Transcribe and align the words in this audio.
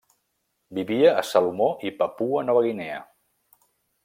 Vivia 0.77 1.11
a 1.19 1.25
Salomó 1.33 1.69
i 1.89 1.93
Papua 2.01 2.43
Nova 2.49 2.65
Guinea. 2.69 2.99